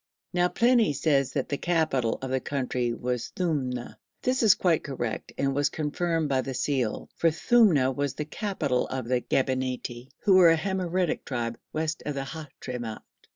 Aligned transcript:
Now 0.33 0.47
Pliny 0.47 0.93
says 0.93 1.33
that 1.33 1.47
the 1.49 1.59
capital 1.59 2.17
of 2.23 2.31
the 2.31 2.39
country 2.39 2.91
was 2.91 3.31
Thumna; 3.35 3.97
this 4.23 4.41
is 4.41 4.55
quite 4.55 4.83
correct 4.83 5.31
and 5.37 5.53
was 5.53 5.69
confirmed 5.69 6.27
by 6.27 6.41
the 6.41 6.55
seal, 6.55 7.07
for 7.15 7.29
Thumna 7.29 7.91
was 7.95 8.15
the 8.15 8.25
capital 8.25 8.87
of 8.87 9.07
the 9.07 9.21
Gebaniti, 9.21 10.09
who 10.23 10.37
were 10.37 10.49
a 10.49 10.57
Himyaritic 10.57 11.23
tribe, 11.23 11.59
west 11.71 12.01
of 12.07 12.15
the 12.15 12.23
Hadhramout. 12.25 13.03